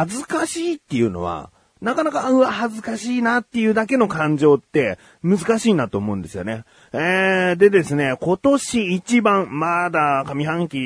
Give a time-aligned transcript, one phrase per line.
[0.00, 1.50] 恥ずかしいっていうのは、
[1.82, 6.64] なかなか、うわ、恥ずかしいなっていうだけの感情って難しいなと思うんですよね。
[6.94, 10.78] えー、でですね、今年一番、まだ上半期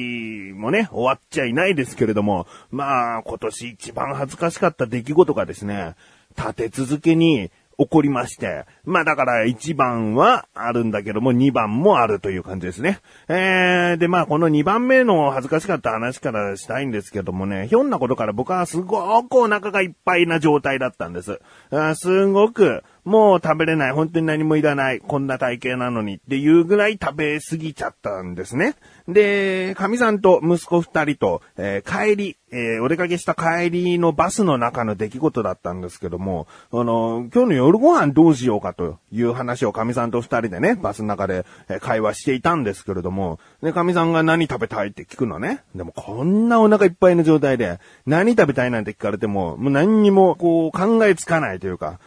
[0.57, 5.95] もね、終わっちゃいないですけれども、まあ、今年一番恥ずかしかった出来事がですね、
[6.37, 13.01] 立て続けに起こりまして、まあだから1番はあるんだけども2番もあるという感じですね。
[13.29, 21.41] えー、でまあこの2番目の恥ずかしかった話からしたいんですけどもね、ひょんなことから僕はすごくお腹がいっぱいな状態だったんです。
[21.71, 28.77] あすごくもう食べれない、本当に何もいらない、こんな体型なのにっていうぐらい食べ過ぎちゃったんですね。
[29.07, 45.65] で、神さんと息子二人と、えー、帰り、えー、お出かけした帰りのバスの中の出来事だったんですけども、あの、今日の夜ご飯どうしようかという話を神さんと二人でね、バスの中で、え、会話していたんですけれども、で、神さんが何食べたいって聞くのね。
[45.75, 51.99] でもこんなお腹いっぱいの状態で、何食べたいなんて聞かれても、もう何にもこう考えつかないというか、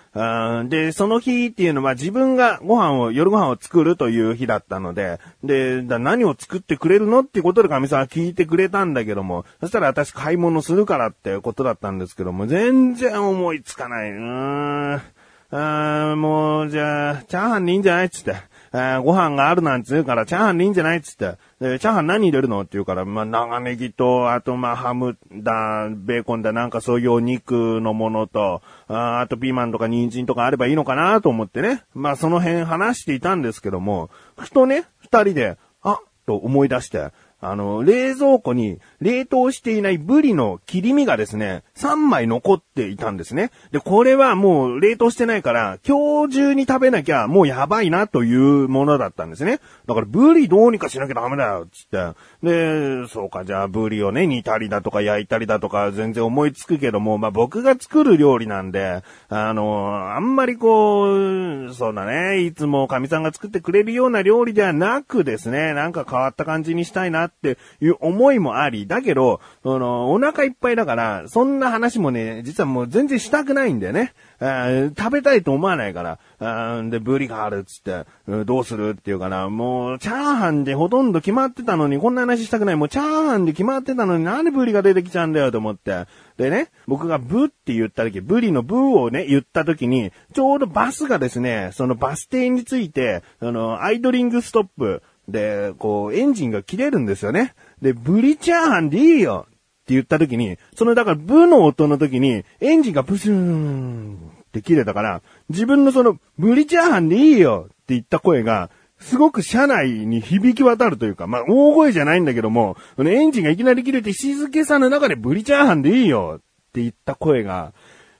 [0.70, 14.12] で、その日っていうのは自分がご飯を、夜ご飯を作るという日だったので、で、何を作ってくれるのっていうことで神さんは聞いてくれたんだけども、そしたら私買い物するからっていうことだったんですけども、全然思いつかない。
[14.12, 15.02] うーん。
[15.50, 18.36] あもう、じゃあ、チャーハンでいいんじゃないっつって。
[18.78, 21.38] えー、ご飯があるなんつうから、チャーハンでいいんじゃないっつって。
[21.60, 31.86] で、チャーハン何入れるのって言うから、まあ、長ネギと、あと、まあ、ハムだ、ベーコンだ、なんかそういうお肉のものと、ああとピーマンとか人参とかあればいいのかなと思ってね。
[31.96, 43.50] まあ、その辺話していたんですけども、ふとね、二人で、あ、と思い出して、あの、冷蔵庫に冷凍していないブリの切り身がですね、3枚残っていたんですね。
[43.72, 49.60] で、これはもう冷凍してないから、今日中に食べなきゃもうやばいなというものだったんですね。
[49.88, 52.16] だからブリどうにかしなきゃダメだよ、つって。
[52.44, 74.14] で、そうか、じゃあブリをね、煮たりだとか焼いたりだとか全然思いつくけども、まあ僕が作る料理なんで、あの、あんまりこう、そうだね、いつも神さんが作ってくれるような料理ではなくですね、なんか変わった感じにしたいなっていう思いもあり、だけど、その、お腹いっぱいだから、そんな話もね、実はもう全然したくないんだよね。
[74.40, 76.84] 食べたいと思わないから。
[76.90, 78.06] で、ブリがあるっつって、
[78.46, 79.50] どうするっていうかな。
[79.50, 82.76] もう、チャーハンでほとんど決まってたのに、こんな話したくない。
[82.76, 86.06] もう、チャーハンで決まってたのに、なんでブリが出てきちゃうんだよと思って。
[86.38, 97.56] でね、僕がブって言った時、ブリのブをね、言った時に、ちょうどバスがですね、そのバス停について、あの、アイドリングストップで、こう、エンジンが切れるんですよね。
[97.82, 99.48] で、ブリチャーハンでいいよ
[99.88, 104.18] って言った時に、そのだからブの音の時に、エンジンがプシューン
[104.48, 116.42] って切れたから、自分のその、ブリチャーハンでいいよって言った声が、すごく車内に響き渡るというか、まあ、大声じゃないんだけども、そのエンジンがいきなり切れて静けさの中でブリチャーハンでいいよっ
[116.74, 117.72] て言った声が、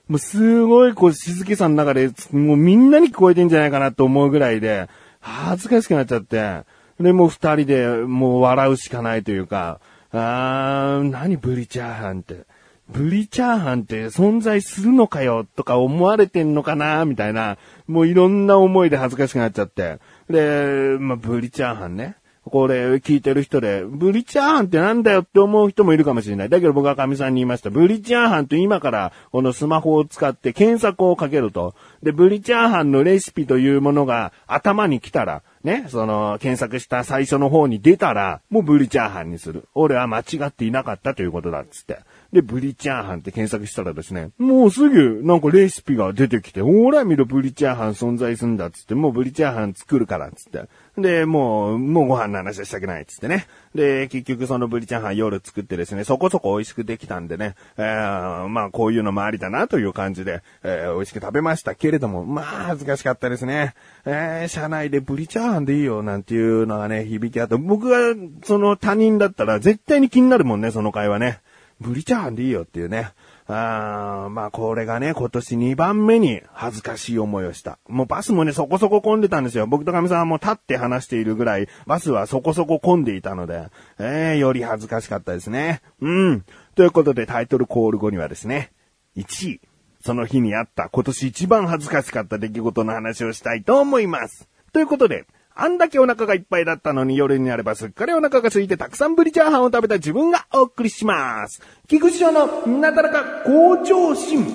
[0.08, 4.88] もうすごいこう静けさの中で、もうみんなに聞こえてんじゃないかなと思うぐらいで、
[5.20, 6.62] 恥ずかしくなっちゃって、
[6.98, 9.80] で、もう二人でもう笑うしかないというか、
[10.12, 12.46] あー、何ブリチャーハンって。
[12.88, 19.98] ブリチャーハンって存在するのかよとか思われてんのかなみたいな、もういろんな思いで恥ずかしくなっちゃって。
[20.30, 22.16] で、まあ、ブリチャーハンね。
[22.48, 26.48] これ聞いてる人で、ブリチャーハンってなんだよって思う人もいるかもしれない。
[26.48, 27.70] だけど僕は神さんに言いました。
[27.70, 31.74] ブリチャーハンと今からこのスマホを使って検索をかけると。
[32.02, 39.64] で、ブリチャーハンのレシピというものが頭に来たら、ね、その、検索した最初の方に出たら、もうブリチャーハンにする。
[39.74, 41.98] 俺は間違っていなかったということだっつって。
[42.32, 50.68] で、ブリチャーハンって検索したらですね、もうすぐなんかレシピが出てきて、ほら見ろブリチャーハン存在すんだっつって、もうブリチャーハン作るからっつって。
[50.98, 53.46] で、もう、もうご飯の話はしたくないっつってね。
[53.74, 63.74] で、結局そのブリチャーハン夜作ってですね、そこそこ美味しくできたんでね、えー、まあこういうのもありだなという感じで、えー、美味しく食べましたけれども、まあ恥ずかしかったですね。
[64.04, 68.14] えー、車内でブリチャーハンでいいよなんていうのがね、響きあって、僕が
[68.44, 71.40] その他人だったら絶対に気になるもんね、その会話ね。
[71.80, 73.12] ブリチャーハンでいいよっていうね。
[73.46, 77.78] あまあこれがね、今年2番目に恥ずかしい思いをした。
[77.88, 79.66] もうバスもね、そこそこ混んでたんですよ。
[79.66, 85.80] 僕とかみさんはもう立って話しているぐらい、バスはそこそこ混んでいたので、えー、より恥ずかしかったですね。
[86.00, 86.44] うん。
[86.74, 88.72] ということでタイトルコール後にはですね、
[89.16, 89.60] 1位。
[90.00, 94.48] その日にあった今年一番恥ずかしかった出来事の話をしたいと思います。
[94.72, 95.26] ということで、
[95.60, 101.60] あんだけお腹がいっぱいだったのに夜になればすっかりお腹が空いてたくさんブリチャーハンを食べた自分がお送りします。
[101.88, 104.46] 菊池城のなだらか向上心。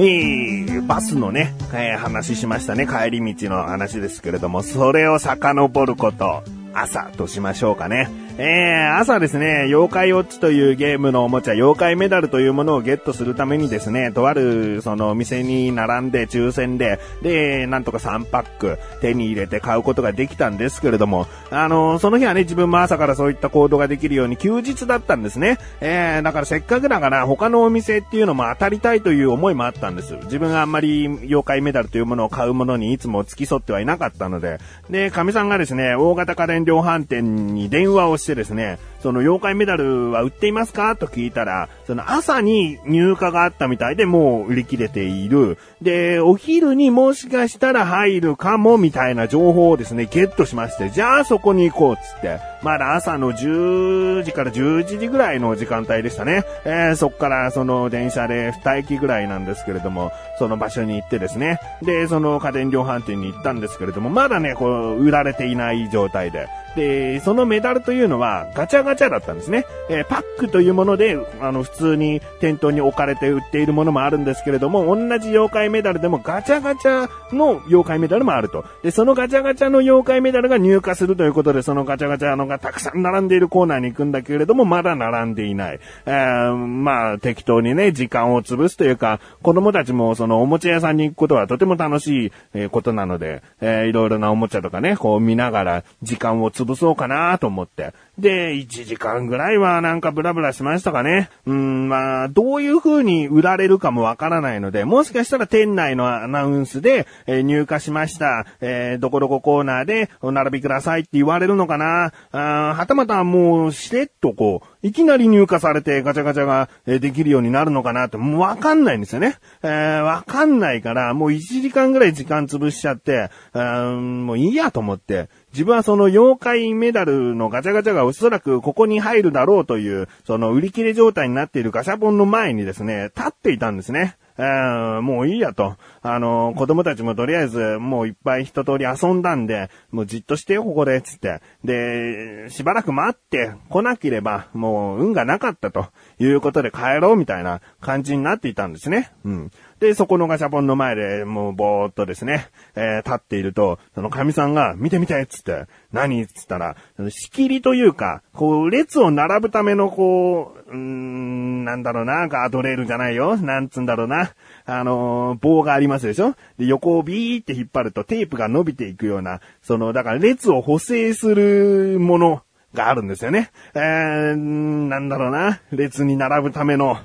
[0.00, 2.86] ー、バスのね、えー、話しましたね。
[2.86, 6.42] 帰り道の話ですけれども、それを遡ること、
[6.74, 8.08] 朝としましょうかね。
[8.40, 25.58] えー、朝ですね、妖怪ウォッチというゲームのおもちゃ、妖怪メダルというものをゲットするためにですね、とある、その、お店に並んで抽選で、で、なんとか3パック手に入れて買うことができたんですけれども、あの、その日はね、自分も朝からそういった行動ができるように休日だったんですね。
[25.80, 30.14] えー、だからせっかくだから他のお店っていうのも当たりたいという思いもあったんです。
[30.26, 40.96] 自分があんまり妖怪メダルというものを買うものにいつも付き添ってはいなかったので、で、神さんがですね、大型家電量販店に電話をしてですね、その妖怪メダルは売っていますか？
[40.96, 45.58] と聞いたら、その朝に入荷があったみたいでもう売り切れている。
[45.80, 56.44] で、お昼にもしかしたら入るかもみたいな情報をですね、ゲットしまして、じゃあそこに行こうっつって、まだ朝の10時から11時ぐらいの時間帯でしたね。
[56.64, 66.48] えー、そっからその電車で2駅ぐらいなんですけれども、その場所に行ってですね、で、その家電量販店に行ったんですけれども、まだね、こう、売られていない状態で。
[66.74, 69.66] で、そのメダルというのはガチャガチャだったんですね。
[69.88, 78.64] えー、パックというもので、あの、普通に店頭に置かれて売っているものもあるんですけれども、同じ妖怪メダルでもガチャガチャの妖怪メダルもあると。
[78.82, 85.80] で、そのガチャガチャの妖怪メダルが入荷するということで、そのガチャガチャのがたくさん並んでいるコーナーに行くんだけれども、まだ並んでいない。
[86.06, 97.92] えー、まあ、適当にね、時間を潰すというか、子供たちもそのおもちゃ屋さんに行くことはとても楽しい、えことなので、えー、いろいろなおもちゃとかね、こう見ながら時間を潰そうかなと思って。
[98.18, 101.30] で、1時間ぐらいはなんかブラブラしましたかね。
[101.46, 112.12] うん、まあ、どういう風に売られるかもわからないので、もしかしたら店内のアナウンスで、えー、入荷しました、えー、どこどこコーナーでお並びくださいって言われるのかな。
[112.32, 119.36] あはたまたもう、しれっとこう、いきなり入荷されてガチャガチャができるようになるのかなって、もうわかんないんですよね。
[119.62, 134.16] えー、わかんないから、もう1時間ぐらい時間潰しちゃって、うんもういいやと思って、自分はその妖怪メダルのガチャガチャがおそらくここに入るだろうという、その売り切れ状態になっているガシャポンの前にですね、立っていたんですね。
[134.38, 135.76] えー、もういいやと。
[136.00, 141.40] あの、子供たちもとりあえずもういっぱい一通り遊んだんで、もうじっとしてよ、ここで、つって。
[141.64, 145.88] で、しばらく待って来なければ、もう運がなかったと
[146.20, 149.10] いうことで帰ろうみたいな感じになっていたんですね。
[149.24, 149.50] うん。
[149.80, 156.76] で、そこのガシャポンの前でもうぼーっとですね、えー、立っていると、その神さんが、見て見てっつって、何っつったら、
[157.10, 163.36] 仕切りというか、こう、列を並ぶためのこう、うーん、なんだろうな、ガードレールじゃないよ。
[163.36, 164.32] なんつんだろうな。
[164.66, 166.34] あのー、棒がありますでしょ？
[166.58, 172.42] で、横をビーって引っ張るとテープが伸びていくような、その、だから列を補正するもの
[172.74, 173.50] があるんですよね。
[173.74, 175.60] えー、なんだろうな。
[175.72, 176.98] 列に並ぶための、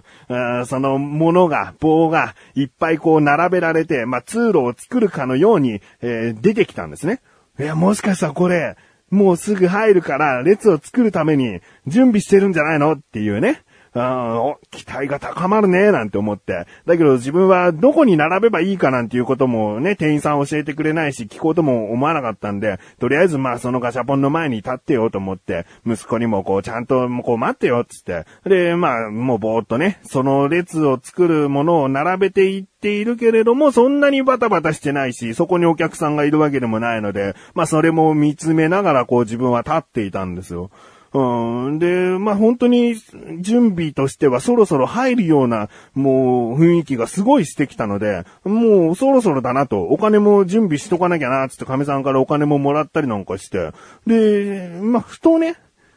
[0.66, 7.22] そのものが、棒がいっぱいこう並べられて、まあ、通路を作るかのように、えー、出てきたんですね。
[7.60, 8.76] いや、もしかしたらこれ、
[9.10, 12.94] もうすぐ入るから列を作るために準備してるんじゃないの？
[12.94, 13.62] っていうね。
[13.96, 16.66] あ期待が高まるね、なんて思って。
[16.86, 28.26] だけど自分はどこに並べばいいかなんていうこともね、店員さん教えてくれないし、聞こうとも思わなかったんで、とりあえずまあそのガシャポンの前に立ってよと思って、息子にもこうちゃんとこう待ってよっ、つって。
[28.50, 40.72] で、まあもうぼーっとね、その列を作るものを並べていっているけれども、そんなにバタバタしてないし、そこにお客さんがいるわけでもないので、まあそれも見つめながらこう自分は立っていたんですよ。
[41.14, 41.80] うん。
[41.80, 41.88] で、
[42.20, 42.96] まあ、本当に
[43.40, 53.72] 準備としてはそろそろ入るような、もう雰囲気がすごいしてきたので、もうそろそろだなと、お金も準備しとかなきゃな、つって亀さんからお金ももらったりなんかして、
[54.08, 55.56] で、まあ、ふとね、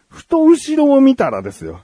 [0.09, 1.81] ふと後ろを見たらですよ、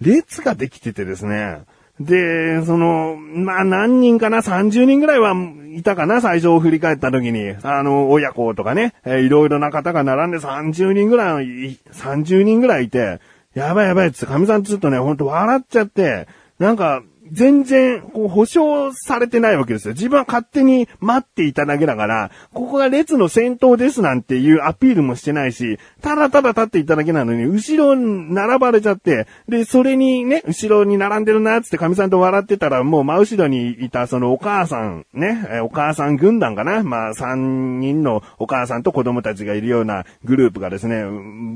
[0.00, 1.62] 列ができててですね、
[2.00, 5.34] で、その、まあ何人かな、30人ぐらいは
[5.76, 7.54] いたかな、最初を振り返った時に。
[7.62, 13.20] あの、親子とかね、えー、いろいろな方が並んで30人ぐらい、30人ぐらいいて、
[13.54, 16.26] やばいやばいっつって、神さんちょっとね、ほんと笑っちゃって、
[16.58, 19.94] なんか、全然、こう、保証されてないわけですよ。
[19.94, 41.04] 自分は勝手に待っていただけだから、ここが列の先頭ですなんていうアピールもしてないし、ただただ立っていただけなのに、後ろに並ばれちゃって、で、それにね、後ろに並んでるな、つって神さんと笑ってたら、もう真後ろにいたそのお母さん、ね、お母さん軍団かなまあ、三人のお母さんと子供たちがいるようなグループがですね、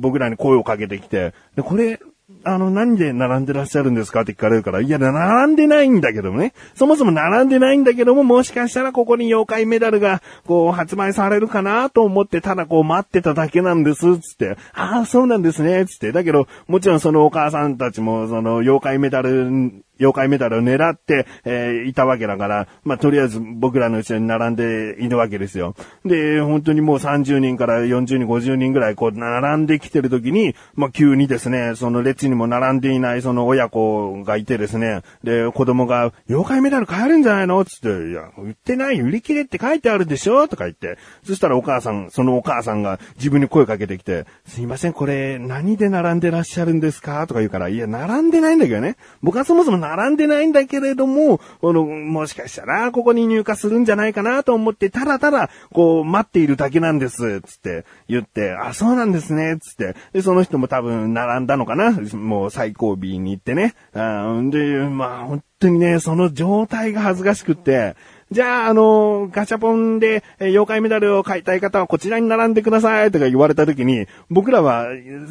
[0.00, 2.00] 僕らに声をかけてきて、で、これ、
[2.44, 6.52] あの、何で並んでらっしゃるんですかって聞かれるから、いや、並んでないんだけどもね。
[6.74, 14.56] そもそも並んでないんだけども、もしかしたらここに妖怪メダルが、こう、発売されるかなと思って、ただこう、待ってただけなんです、つって。
[14.74, 16.12] ああ、そうなんですね、つって。
[16.12, 25.74] だけど、もちろんそのお母さんたちも、その、妖怪メダル妖怪メダルを狙って、えーいたわけだから、まあ、とりあえず僕らの後ろに並んでいるわけですよ。
[26.04, 37.64] で、本当にもう30人から40人、50人ぐらいこう並んできてる時に、まあ、急にですね、その列にも並んでいないその親子がいてですね、で、子供が、妖怪メダル買えるんじゃないの？
[37.64, 40.48] つって、いや、売ってない、売り切れって書いてあるでしょ？
[40.48, 47.26] とか言って、そしたらお母さん、そのお母さんが自分に声かけてきて、すいません、これ、何で並んでらっしゃるんですか？
[47.26, 48.96] とか言うから、いや、並んでないんだけどね。
[49.22, 59.94] 僕はそもそも並んでないんだけれども、この、もしかしたら、ここに入荷するんじゃないかなと思って、ただただ、こう、待っているだけなんです、つって言って、あ、そうなんですね、つって。
[60.12, 63.74] で、その人も多分並んだのかなもう最後尾に行ってね。
[63.92, 67.96] あで、まあ、本当にね、その状態が恥ずかしくって、
[68.34, 74.88] じゃあ、あの、ガチャポンで、え妖怪メダルを買いたい方はこちらに並んでくださいとか言われた時に、僕らは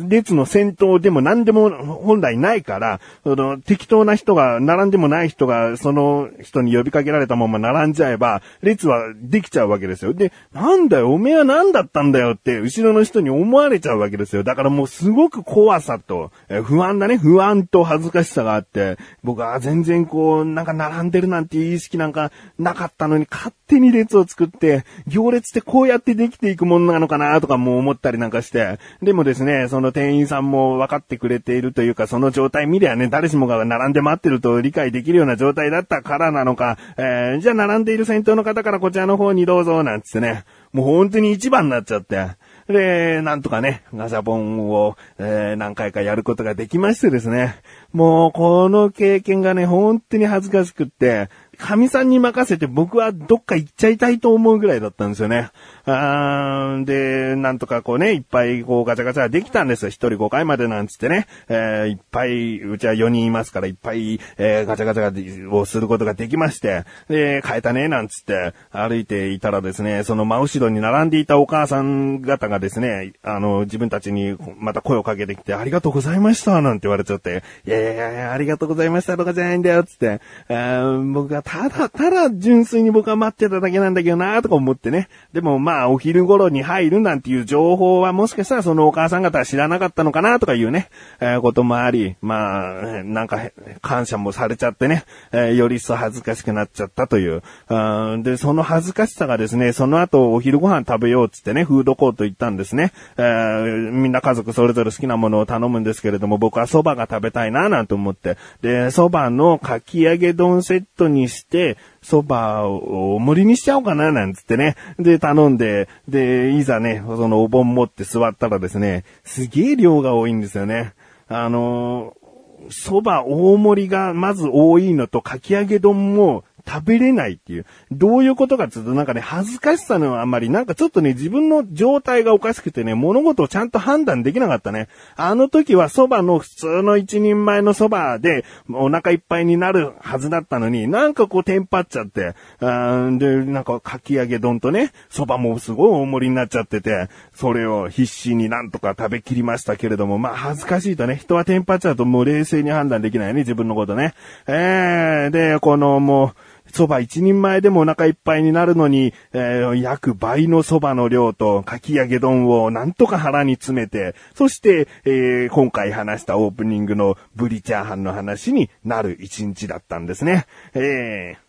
[0.07, 10.13] 列の先頭でも何でも本来ないから、その適当な人が、並んでもない人が、その人に呼びかけられたまま並んじゃえば、列はできちゃうわけですよ。
[10.13, 14.45] で、なんだよ、おめえは何だったんだよって、後ろの人に思われちゃうわけですよ。
[14.45, 42.29] だからもうすごく怖さと、え不安だね、不安と恥ずかしさがあって、僕は全然こう、なんか並んでるなんて意識なんかなかったのに、勝手に列を作って、行列ってこうやってできていくものなのかなとかも思ったりなんかして、でもですね、その店員さんも分かってくれているというか、その状態見りゃね、誰しもが並んで待ってると理解できるような状態だったからなのか、えー、じゃあ並んでいる先頭の方からこちらの方にどうぞ、なんつってね、もう本当に一番になっちゃって、
[42.67, 47.55] で、なんとかね、ガシャポンを、えー何回かやることができましてですね。
[47.91, 55.51] もう、この経験がね、本当に恥ずかしくって、神さんに任せて僕はどっか行っちゃいたいと思うぐらいだったんですよね。
[55.85, 59.89] あーで、なんとかこうね、いっぱいこうガチャガチャできたんですよ。
[59.89, 61.27] 一人5回までなんつってね。
[61.49, 85.09] えーいっぱい、うちは4人いますから、いっぱい、えーガチャガチャをすることができまして、で、変えたね、なんつって歩いていたらですね、その真後ろに並んでいたお母さん方がですね、あの、自分たちにまた声をかけてきて、ありがとうございました、なんて言われちゃって、いやいやいや、ありがとうございましたとかじゃないんだよ、つって、あ僕はただ、ただ純粋に僕は待ってただけなんだけどな、とか思ってね。
[85.33, 90.89] でもまあ、まあお昼頃に入るなんていう情報はもしかしたらそのお母さん方は知らなかったのかな、とかいうね、
[91.19, 93.39] えーこともあり、まあ、なんか、
[93.81, 97.41] 感謝もされちゃってね、えーより一層恥ずかしくなっちゃったという。
[97.69, 102.91] あーで、その恥ずかしさがですね、その後お昼ご飯食べようっつってね、フードコート行ったんですね。
[103.17, 108.37] えーみんな家族それぞれ好きなものを頼むんですけれども、僕は蕎麦が食べたいな、なんて思って。
[108.61, 114.75] で、蕎麦のかき揚げ丼セットにして、そばを大盛りにしちゃおうかな、なんつってね。
[114.99, 120.93] で、頼んで、で、いざね、そのお盆持って座ったらですね、すげえ量が多いんですよね。
[121.27, 122.23] あのー
[122.69, 127.65] 蕎麦大盛りがまず多いのと、かき揚げ丼も食べれないっていう。
[127.91, 134.87] どういうことかっていうと、なんかね、恥ずかしさのあんまり、なんかちょっとね、自分の状態がおかしくてね、物事をちゃんと判断できなかったね。
[135.15, 154.13] あの時は蕎麦の普通の一人前の蕎麦で、お腹いっぱいになるはずだったのに、なんかこうテンパっちゃって、あで、なんかかき揚げ丼とね、蕎麦もすごい大盛りになっちゃってて、それを必死になんとか食べきりましたけれども、まあ恥ずかしいとね、人はテンパっちゃうともう冷静に判断できないね、自分のことね。
[154.47, 170.45] えー、で、このもう、蕎麦一人前でもお腹いっぱいになるのに、えー約倍の蕎麦の量とかき揚げ丼をなんとか腹に詰めて、そして、えー今回話したオープニングのブリチャーハンの話になる一日だったんですね。
[170.73, 171.43] えー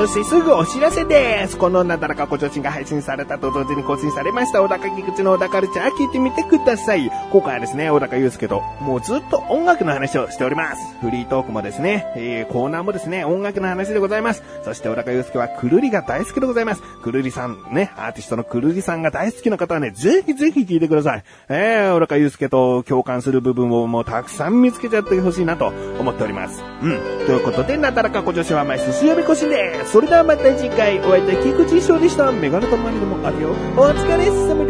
[0.00, 1.58] そしてすぐお知らせです。
[1.58, 7.10] このなだらかご女子が配信されたと同時に更新されました小高木口の小高カルチャー聞いてみてください。
[7.30, 10.96] 今回はですね、小高祐介ともうずっと音楽の話をしております。
[11.02, 14.42] フリートークもですね、えー、コーナーもですね、音楽の話でございます。
[14.64, 16.82] そして小高祐介はくるりが大好きでございます。
[17.02, 21.24] くるりさんね、アーティストのくるりさんが大好きな方はね、ぜひぜひ聞いてください。
[21.50, 26.64] えー、小高祐介と共感する部分をもうたくさん見つけちゃってほしいなと思っております。
[26.82, 26.90] うん。
[27.26, 29.89] ということで、なだらかご女子は毎週水曜日更新です。
[29.92, 32.30] それではまた次回、お会いいたい菊池翔でした。
[32.30, 33.50] メガネとマリでもあるよ。
[33.76, 34.69] お疲れ様で